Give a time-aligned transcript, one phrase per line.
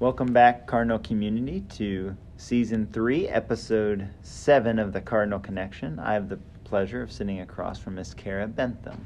[0.00, 5.98] Welcome back, Cardinal community, to season three, episode seven of the Cardinal Connection.
[5.98, 9.04] I have the pleasure of sitting across from Miss Cara Bentham.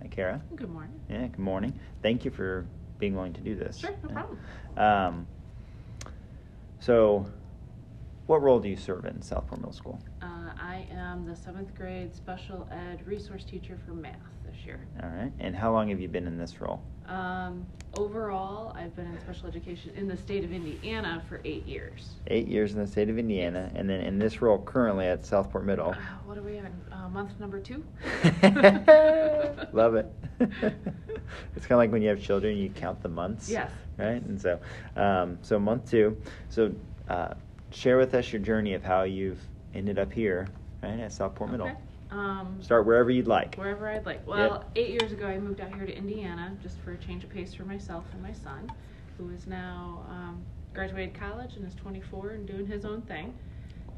[0.00, 0.42] Hi, Cara.
[0.56, 1.00] Good morning.
[1.08, 1.78] Yeah, good morning.
[2.02, 2.66] Thank you for
[2.98, 3.78] being willing to do this.
[3.78, 4.38] Sure, no problem.
[4.76, 5.26] Um,
[6.80, 7.24] so,
[8.26, 10.02] what role do you serve in Southport Middle School?
[10.20, 14.84] Uh, I am the seventh grade special ed resource teacher for math this year.
[15.04, 15.30] All right.
[15.38, 16.82] And how long have you been in this role?
[17.08, 17.66] Um,
[17.98, 22.10] overall, I've been in special education in the state of Indiana for eight years.
[22.28, 23.80] Eight years in the state of Indiana, Yes.
[23.80, 25.90] and then in this role currently at Southport Middle.
[25.90, 26.68] Uh, what are we on?
[26.90, 27.84] Uh, month number two?
[29.72, 30.06] Love it.
[30.40, 33.48] it's kind of like when you have children, you count the months.
[33.48, 33.70] Yes.
[33.98, 34.58] Right, and so,
[34.96, 36.16] um, so month two.
[36.48, 36.72] So,
[37.08, 37.34] uh,
[37.70, 39.40] share with us your journey of how you've
[39.74, 40.48] ended up here,
[40.82, 41.66] right, at Southport Middle.
[41.68, 41.76] Okay.
[42.12, 43.54] Um, Start wherever you'd like.
[43.56, 44.26] Wherever I'd like.
[44.26, 47.30] Well, eight years ago, I moved out here to Indiana just for a change of
[47.30, 48.70] pace for myself and my son,
[49.16, 53.32] who is now um, graduated college and is 24 and doing his own thing.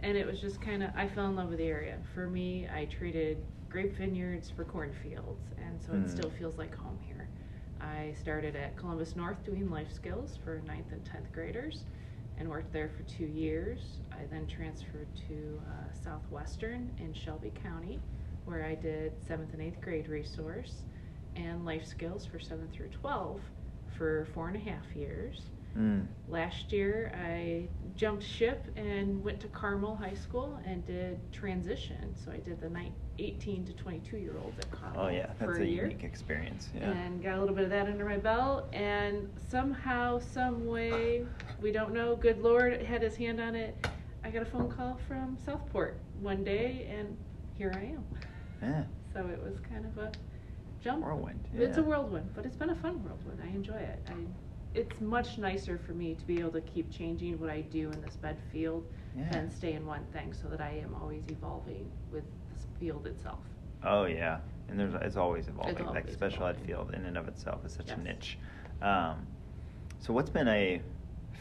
[0.04, 1.96] And it was just kind of, I fell in love with the area.
[2.14, 6.04] For me, I traded grape vineyards for cornfields, and so Hmm.
[6.04, 7.28] it still feels like home here.
[7.80, 11.84] I started at Columbus North doing life skills for 9th and 10th graders
[12.38, 13.98] and worked there for two years.
[14.12, 18.00] I then transferred to uh, Southwestern in Shelby County,
[18.44, 20.82] where I did seventh and eighth grade resource
[21.36, 23.40] and life skills for seventh through 12
[23.96, 25.42] for four and a half years.
[25.76, 26.06] Mm.
[26.28, 32.14] Last year, I jumped ship and went to Carmel High School and did transition.
[32.24, 35.46] So I did the nine, 18 to 22 year olds at Carmel Oh yeah, for
[35.46, 36.68] that's a, year unique experience.
[36.74, 36.90] Yeah.
[36.90, 41.24] and got a little bit of that under my belt and somehow some way
[41.60, 43.86] we don't know good lord had his hand on it
[44.24, 47.16] i got a phone call from southport one day and
[47.56, 48.04] here i am
[48.62, 48.84] yeah.
[49.12, 50.12] so it was kind of a
[50.82, 51.38] jump Whirlwind.
[51.54, 51.86] it's a yeah.
[51.86, 54.12] whirlwind but it's been a fun whirlwind i enjoy it I,
[54.74, 58.00] it's much nicer for me to be able to keep changing what i do in
[58.00, 58.84] this bed field
[59.16, 59.30] Yeah.
[59.30, 63.38] than stay in one thing so that i am always evolving with this field itself
[63.86, 65.76] Oh yeah, and there's it's always evolving.
[65.84, 68.38] like always special ed field in and of itself is such a niche.
[68.80, 69.26] Um,
[70.00, 70.80] so what's been a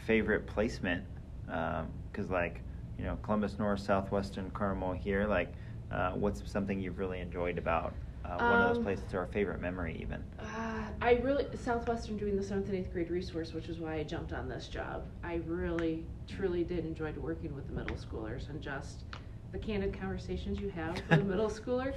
[0.06, 1.04] favorite placement?
[1.46, 2.60] Because like
[2.98, 5.26] you know Columbus North, Southwestern, Carmel here.
[5.26, 5.54] Like,
[5.90, 7.94] uh, what's something you've really enjoyed about
[8.24, 10.22] uh, one of those Um, places, or a favorite memory even?
[10.38, 14.02] Uh, I really Southwestern doing the seventh and eighth grade resource, which is why I
[14.02, 15.04] jumped on this job.
[15.22, 19.04] I really, truly did enjoy working with the middle schoolers and just
[19.52, 21.92] the candid conversations you have with a middle schooler.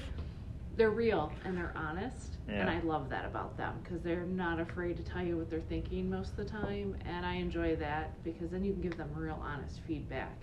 [0.76, 4.96] They're real and they're honest, and I love that about them because they're not afraid
[4.98, 8.52] to tell you what they're thinking most of the time, and I enjoy that because
[8.52, 10.38] then you can give them real honest feedback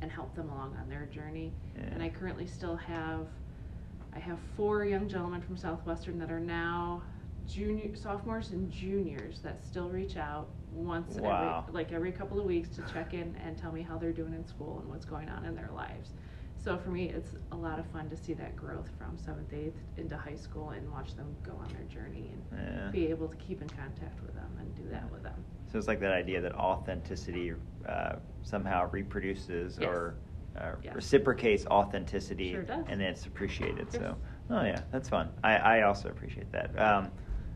[0.00, 1.52] and help them along on their journey.
[1.76, 3.26] And I currently still have
[4.14, 7.02] I have four young gentlemen from Southwestern that are now
[7.46, 11.64] junior sophomores and juniors that still reach out once Wow.
[11.68, 14.34] every like every couple of weeks to check in and tell me how they're doing
[14.34, 16.10] in school and what's going on in their lives.
[16.56, 19.80] So for me, it's a lot of fun to see that growth from seventh, eighth
[19.96, 22.90] into high school and watch them go on their journey and Yeah.
[22.90, 25.42] be able to keep in contact with them and do that with them.
[25.72, 27.54] So it's like that idea that authenticity
[27.86, 29.88] uh, somehow reproduces Yes.
[29.88, 30.16] or
[30.60, 30.94] uh, Yes.
[30.94, 33.88] reciprocates authenticity, Sure and then it's appreciated.
[33.92, 34.02] Yes.
[34.02, 34.16] So,
[34.50, 35.30] oh yeah, that's fun.
[35.42, 36.78] I, I also appreciate that.
[36.78, 37.10] Um,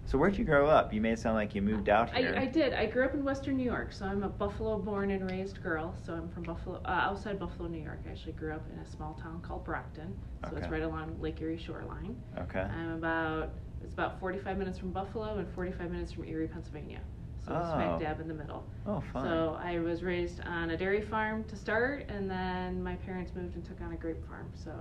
[0.07, 0.93] so where'd you grow up?
[0.93, 2.35] You made it sound like you moved out here.
[2.37, 2.75] I, I did.
[2.75, 5.95] I grew up in Western New York, so I'm a Buffalo born and raised girl.
[6.05, 8.01] So I'm from Buffalo, uh, outside Buffalo, New York.
[8.07, 10.13] I actually grew up in a small town called Brocton.
[10.51, 12.17] So it's right along Lake Erie shoreline.
[12.39, 12.61] Okay.
[12.61, 17.01] I'm about it's about 45 minutes from Buffalo and 45 minutes from Erie, Pennsylvania.
[17.47, 17.99] So smack Oh.
[17.99, 18.65] dab in the middle.
[18.87, 19.23] Oh, fun.
[19.25, 23.55] So I was raised on a dairy farm to start, and then my parents moved
[23.57, 24.51] and took on a grape farm.
[24.55, 24.73] So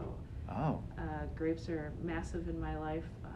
[0.50, 3.06] oh, uh, grapes are massive in my life.
[3.26, 3.30] Uh,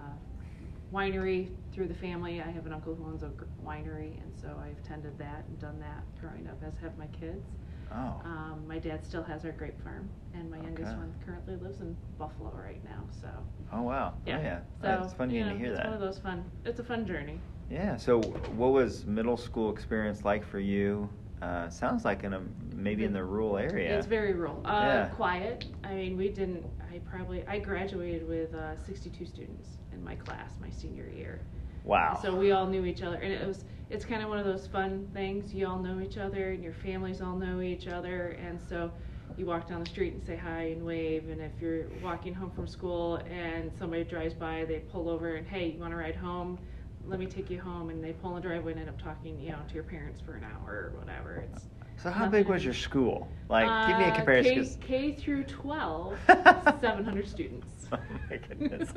[0.93, 2.41] winery through the family.
[2.41, 5.59] I have an uncle who owns a gr- winery, and so I've tended that and
[5.59, 7.45] done that growing up, as have my kids.
[7.91, 8.21] oh.
[8.23, 10.97] Um, my dad still has our grape farm, and my youngest Okay.
[10.99, 13.03] one currently lives in Buffalo right now.
[13.11, 13.27] So
[13.73, 14.13] oh wow.
[14.25, 14.59] yeah, Oh, yeah.
[14.81, 15.85] So it's fun you getting know, to hear it's that.
[15.85, 16.49] one of those fun.
[16.65, 17.39] It's a fun journey.
[17.69, 17.97] Yeah.
[17.97, 21.09] So, what was middle school experience like for you?
[21.41, 22.41] Uh, sounds like in a
[22.73, 23.97] maybe in the rural area.
[23.97, 24.61] It's very rural.
[24.65, 25.05] Uh, Yeah.
[25.09, 25.65] Quiet.
[25.83, 26.65] I mean, we didn't.
[26.91, 31.41] I probably I graduated with uh, 62 students in my class my senior year.
[31.83, 32.17] wow.
[32.21, 34.67] So we all knew each other, and it was it's kind of one of those
[34.67, 35.53] fun things.
[35.53, 38.91] You all know each other, and your families all know each other, and so
[39.37, 41.29] you walk down the street and say hi and wave.
[41.29, 45.45] And if you're walking home from school and somebody drives by, they pull over and
[45.45, 46.57] hey, you want to ride home?
[47.07, 49.39] Let me take you home, and they pull in the driveway and end up talking,
[49.39, 51.45] you know, to your parents for an hour or whatever.
[51.53, 51.63] It's
[52.03, 53.29] So how big was your school?
[53.49, 54.77] Like, give me a uh, comparison.
[54.81, 57.67] K, K through 12, 700 students.
[57.89, 57.97] Oh
[58.29, 58.89] my goodness.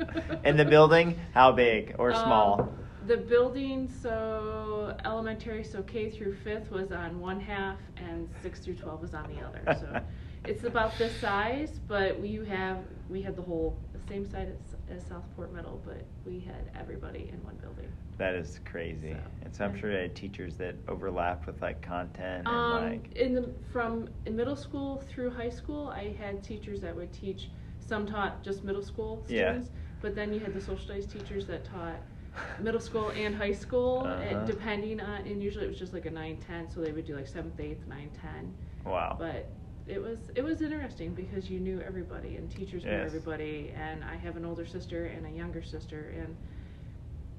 [0.43, 2.73] And the building, how big or Um, small?
[3.07, 8.75] The building, so elementary, so K through fifth was on one half and six through
[8.75, 9.79] twelve was on the other.
[9.79, 10.01] So
[10.45, 12.79] it's about this size, but we have,
[13.09, 14.49] we had the whole, the same size
[14.89, 17.89] as, as Southport Middle, but we had everybody in one building.
[18.17, 19.13] That is crazy.
[19.13, 19.79] So, and so I'm yeah.
[19.79, 23.11] sure they had teachers that overlapped with like content and Um, like.
[23.15, 27.51] in the, from in middle school through high school, I had teachers that would teach,
[27.79, 29.53] some taught just middle school Yeah.
[29.53, 29.71] students,
[30.01, 32.01] but then you had the social studies teachers that taught
[32.59, 34.21] middle school and high school, Uh-huh.
[34.21, 37.05] and depending on, and usually it was just like a nine, ten, so they would
[37.05, 38.53] do like seventh, eighth, nine, ten.
[38.85, 39.19] Wow.
[39.19, 39.51] But
[39.87, 43.07] it was, it was interesting because you knew everybody and teachers knew Yes.
[43.07, 46.35] everybody, and I have an older sister and a younger sister, and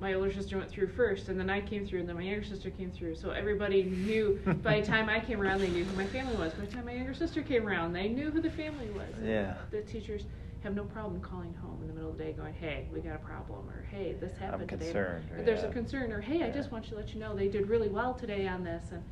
[0.01, 2.45] my older sister went through first, and then I came through, and then my younger
[2.45, 3.15] sister came through.
[3.15, 4.41] So everybody knew.
[4.63, 6.53] by the time I came around, they knew who my family was.
[6.55, 9.15] By the time my younger sister came around, they knew who the family was.
[9.23, 9.55] Yeah.
[9.71, 10.25] The teachers
[10.65, 13.15] have no problem calling home in the middle of the day, going, "Hey, we got
[13.17, 16.43] a problem," or "Hey, this happened today." concerned, Or or there's a concern, or "Hey,
[16.43, 18.91] I just want you to let you know they did really well today on this."
[18.93, 19.03] And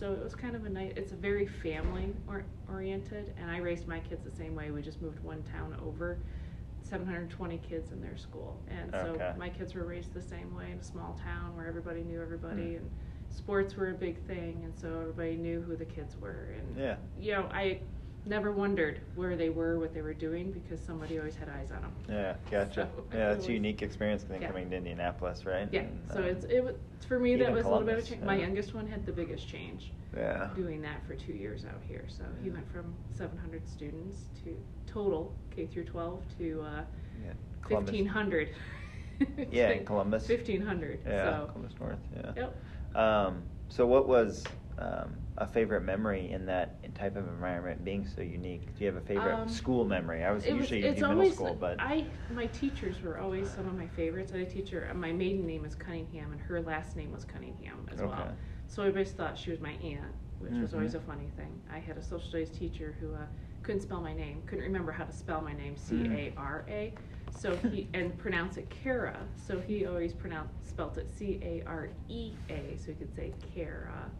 [0.00, 0.92] so it was kind of a nice.
[0.96, 2.42] It's a very family or,
[2.72, 4.70] oriented, and I raised my kids the same way.
[4.70, 6.18] We just moved one town over.
[6.82, 9.32] 720 kids in their school, and so Okay.
[9.38, 12.72] my kids were raised the same way in a small town where everybody knew everybody,
[12.72, 12.76] Mm.
[12.78, 12.90] and
[13.28, 16.96] sports were a big thing, and so everybody knew who the kids were, and Yeah.
[17.18, 17.80] you know, I
[18.26, 21.82] never wondered where they were, what they were doing, because somebody always had eyes on
[21.82, 21.92] them.
[22.08, 22.88] Yeah, gotcha.
[22.94, 24.48] So, yeah, that's it a unique experience then Yeah.
[24.48, 25.68] coming to Indianapolis, right?
[25.72, 26.74] Yeah, And, so uh, it's it was
[27.06, 28.22] for me that was a little bit of a Columbus, change.
[28.24, 29.92] My youngest one had the biggest change.
[30.16, 30.48] Yeah.
[30.56, 34.56] Doing that for two years out here, so he went from 700 students to
[34.86, 36.82] total K through 12 to uh,
[37.24, 37.32] Yeah,
[37.68, 38.50] 1500.
[39.52, 40.26] Yeah, in Columbus.
[40.26, 41.00] 1500.
[41.06, 41.46] Yeah, so.
[41.52, 41.98] Columbus North.
[42.16, 42.32] Yeah.
[42.36, 42.96] Yep.
[42.96, 44.44] Um, so, what was
[44.78, 48.76] um, a favorite memory in that type of environment, being so unique?
[48.76, 50.24] Do you have a favorite Um, school memory?
[50.24, 53.50] I was It usually it's do middle always, school, but I my teachers were always
[53.50, 54.32] some of my favorites.
[54.32, 54.90] I had a teacher.
[54.94, 58.12] My maiden name is Cunningham, and her last name was Cunningham as well.
[58.12, 58.30] Okay.
[58.68, 60.96] So everybody thought she was my aunt, which was always Mhm.
[60.96, 61.62] a funny thing.
[61.72, 63.26] I had a social studies teacher who uh,
[63.62, 65.76] couldn't spell my name, couldn't remember how to spell my name.
[65.76, 66.94] C A R A,
[67.30, 69.16] so he and pronounce it Cara.
[69.36, 73.32] So he always pronounced spelt it C A R E A, so he could say
[73.54, 74.10] Cara.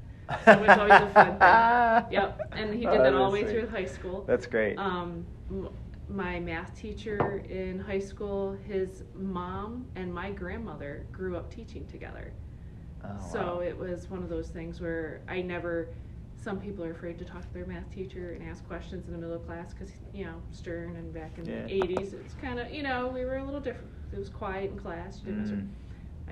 [0.45, 2.13] So it was always a fun thing.
[2.13, 3.53] Yep, and he Oh, did that all the way sweet.
[3.53, 4.25] through high school.
[4.27, 4.79] That's great.
[4.79, 5.27] Um,
[6.09, 12.33] my math teacher in high school, his mom and my grandmother grew up teaching together.
[13.05, 13.61] Oh, so wow.
[13.61, 15.89] it was one of those things where I never.
[16.41, 19.19] Some people are afraid to talk to their math teacher and ask questions in the
[19.19, 21.65] middle of class because you know Stern and back in Yeah.
[21.67, 23.91] the '80s, it's kind of you know we were a little different.
[24.13, 25.21] It was quiet in class.
[25.25, 25.51] You didn't.
[25.51, 25.69] Mm.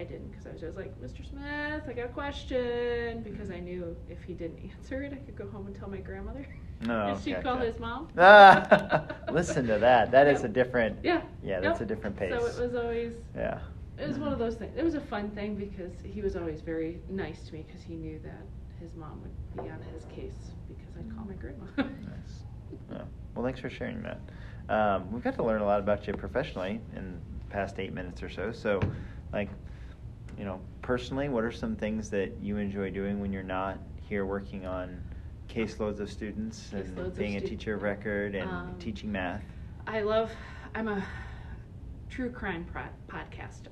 [0.01, 1.29] I didn't because I was just like, Mr.
[1.29, 5.37] Smith, I got a question because I knew if he didn't answer it, I could
[5.37, 6.47] go home and tell my grandmother.
[6.87, 8.09] No, and she'd call his mom.
[8.17, 10.11] Ah, listen to that.
[10.13, 10.99] That is a different.
[11.03, 11.21] Yeah.
[11.43, 11.91] Yeah, that's Yep.
[11.91, 12.31] a different pace.
[12.33, 13.15] So it was always.
[13.37, 13.59] Yeah.
[13.99, 14.73] It was one of those things.
[14.77, 17.95] It was a fun thing because he was always very nice to me because he
[17.97, 18.47] knew that
[18.81, 21.65] his mom would be on his case because I'd call my grandma.
[21.77, 22.45] Nice.
[22.93, 23.03] Yeah.
[23.35, 24.21] Well, thanks for sharing that.
[24.69, 28.23] Um, we've got to learn a lot about you professionally in the past eight minutes
[28.23, 28.51] or so.
[28.53, 28.81] So,
[29.33, 29.49] like,
[30.39, 33.79] you know, personally, what are some things that you enjoy doing when you're not
[34.09, 35.01] here working on
[35.49, 39.11] caseloads of students and Caseloads of being a stu- teacher of record and Um, teaching
[39.13, 39.43] math?
[39.87, 40.31] I love.
[40.75, 41.03] I'm a
[42.11, 43.63] true crime pro- podcast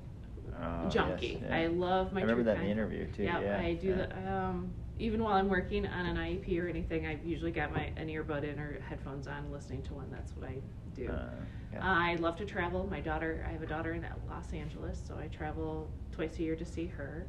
[0.58, 1.42] Oh, yes, junkie.
[1.46, 1.54] yeah.
[1.56, 2.20] I love my.
[2.20, 3.94] I remember that in the interview, too, Yeah, yeah, I do yeah.
[3.96, 4.12] that.
[4.26, 8.08] Um, even while I'm working on an IEP or anything, I've usually got my an
[8.08, 10.06] earbud in or headphones on, listening to one.
[10.10, 10.56] That's what I
[10.94, 11.08] do.
[11.08, 11.28] Uh,
[11.72, 11.80] yeah.
[11.82, 12.86] I love to travel.
[12.90, 16.56] My daughter, I have a daughter in Los Angeles, so I travel twice a year
[16.56, 17.26] to see her.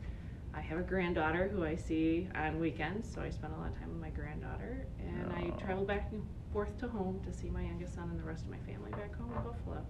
[0.54, 3.80] I have a granddaughter who I see on weekends, so I spend a lot of
[3.80, 4.88] time with my granddaughter.
[5.00, 8.24] And I travel back and forth to home to see my youngest son and the
[8.24, 9.86] rest of my family back home in Buffalo.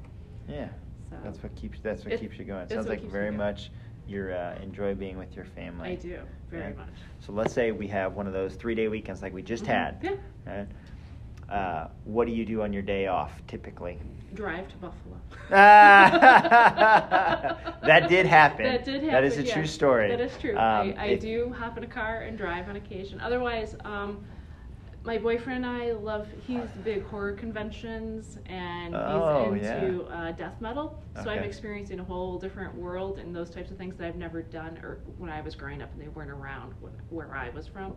[0.50, 0.70] Yeah.
[1.10, 2.64] So That's what keeps that's what It- keeps you going.
[2.64, 3.72] it's Sounds like very much
[4.08, 5.90] you uh, enjoy being with your family.
[5.92, 6.78] I do very Yeah.
[6.78, 6.88] much.
[7.20, 9.68] So let's say we have one of those three day weekends like we just Mhm.
[9.68, 9.98] had.
[10.02, 10.12] Yeah.
[10.46, 10.68] Right?
[11.50, 13.98] Uh, what do you do on your day off typically?
[14.34, 15.16] Drive to Buffalo.
[15.50, 17.58] that
[18.10, 18.66] did happen.
[18.66, 19.12] That did happen.
[19.12, 19.54] That is a yeah.
[19.54, 20.10] true story.
[20.10, 20.58] That is true.
[20.58, 23.20] Um, I, I it- do hop in a car and drive on occasion.
[23.22, 24.24] Otherwise, um,
[25.08, 26.28] my boyfriend and I love.
[26.46, 29.82] He's big horror conventions and Oh, he's yeah.
[29.86, 31.02] into uh, death metal.
[31.24, 34.42] So I'm experiencing a whole different world and those types of things that I've never
[34.42, 37.68] done or when I was growing up and they weren't around when, where I was
[37.68, 37.96] from.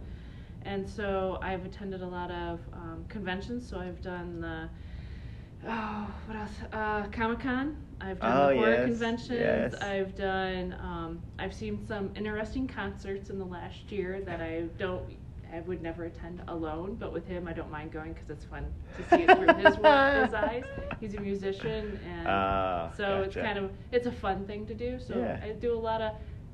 [0.63, 3.69] And so I've attended a lot of um, conventions.
[3.69, 4.69] So I've done the
[5.69, 7.77] oh what else uh, Comic Con.
[8.01, 9.31] I've done Oh, the horror yes, conventions.
[9.31, 9.75] yes.
[9.83, 10.75] I've done.
[10.81, 15.03] Um, I've seen some interesting concerts in the last year that I don't.
[15.53, 18.67] I would never attend alone, but with him, I don't mind going because it's fun
[18.97, 20.65] to see it through his work, his eyes.
[21.01, 24.99] He's a musician, and Ah, so it's kind of it's a fun thing to do.
[24.99, 25.41] So Yeah.
[25.43, 26.13] I do a lot of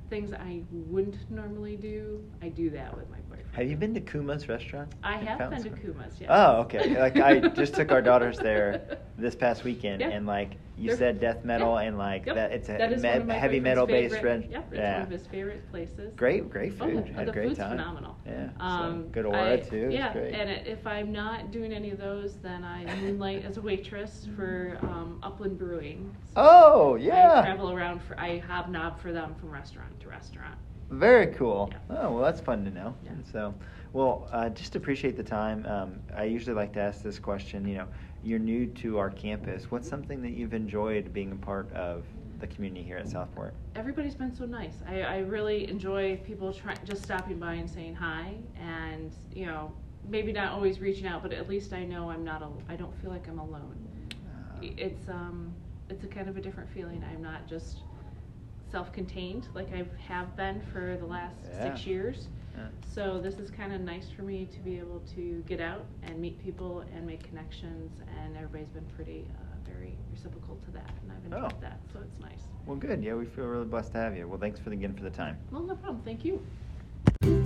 [0.08, 3.46] things I wouldn't normally do, I do that with my boyfriend.
[3.52, 4.92] Have you been to Kuma's restaurant?
[5.02, 6.28] I have been Fountain to Kuma's, yes.
[6.32, 7.00] Oh, okay.
[7.00, 10.10] Like I just took our daughters there this past weekend, Yeah.
[10.10, 11.88] and like you They're- said, death metal, yeah.
[11.88, 12.34] and like Yep.
[12.34, 12.52] that.
[12.52, 14.50] It's a That me- one of my heavy metal based restaurant.
[14.50, 14.92] Yep, it's yeah.
[14.94, 16.12] one of his favorite places.
[16.16, 17.06] Great, great Oh, food.
[17.06, 17.70] the- Had the a great food's time.
[17.70, 18.16] phenomenal.
[18.26, 18.48] Yeah.
[18.60, 19.88] Um, so good aura I- too.
[19.90, 23.62] Yeah, and it- if I'm not doing any of those, then I moonlight as a
[23.62, 26.14] waitress for um, Upland Brewing.
[26.26, 27.40] So Oh I yeah.
[27.42, 29.48] travel around for, I hobnob for them from
[29.96, 30.58] restaurant to restaurant.
[30.90, 31.68] Very cool.
[31.72, 31.96] Yeah.
[31.98, 32.94] Oh well, that's fun to know.
[33.04, 33.12] Yeah.
[33.32, 33.54] So,
[33.92, 35.66] well, uh, just appreciate the time.
[35.66, 37.66] Um, I usually like to ask this question.
[37.66, 37.86] You know,
[38.22, 39.70] you're new to our campus.
[39.70, 42.04] What's something that you've enjoyed being a part of
[42.38, 43.54] the community here at Southport?
[43.74, 44.74] Everybody's been so nice.
[44.86, 49.72] I, I really enjoy people try, just stopping by and saying hi, and you know,
[50.08, 52.42] maybe not always reaching out, but at least I know I'm not.
[52.42, 53.76] Al- I don't feel like I'm alone.
[54.12, 55.52] Uh, It's um,
[55.90, 57.04] it's a kind of a different feeling.
[57.10, 57.78] I'm not just
[58.70, 62.28] self-contained like I have been for the last six years.
[62.56, 62.66] yeah.
[62.92, 66.18] So this is kind of nice for me to be able to get out and
[66.20, 67.92] meet people and make connections,
[68.22, 71.60] and everybody's been pretty uh, very reciprocal to that, and I've enjoyed Oh.
[71.60, 71.80] that.
[71.92, 72.40] So it's nice.
[72.66, 73.02] Well, good.
[73.04, 74.26] Yeah, we feel really blessed to have you.
[74.26, 75.38] Well, thanks for the, again for the time.
[75.52, 76.02] Well, no problem.
[76.04, 77.45] Thank you.